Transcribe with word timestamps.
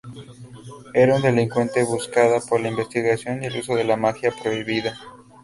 Era 0.95 1.13
un 1.13 1.21
delincuente 1.21 1.83
buscada 1.83 2.39
por 2.39 2.59
la 2.59 2.69
investigación 2.69 3.43
y 3.43 3.45
el 3.45 3.59
uso 3.59 3.75
de 3.75 3.95
magia 3.95 4.31
prohibida. 4.31 4.97